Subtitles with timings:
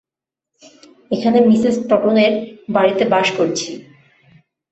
[1.11, 2.33] এখানে মিসেস টটনের
[2.69, 3.71] বাড়ীতে বাস করছি।